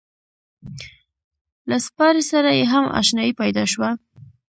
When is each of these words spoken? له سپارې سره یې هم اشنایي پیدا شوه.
له 1.69 1.77
سپارې 1.87 2.23
سره 2.31 2.49
یې 2.57 2.65
هم 2.73 2.85
اشنایي 3.01 3.33
پیدا 3.41 3.63
شوه. 3.71 3.89